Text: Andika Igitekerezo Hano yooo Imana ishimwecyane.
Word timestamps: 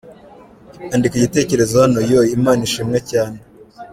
Andika 0.93 1.15
Igitekerezo 1.17 1.73
Hano 1.83 1.99
yooo 2.09 2.31
Imana 2.37 2.61
ishimwecyane. 2.67 3.39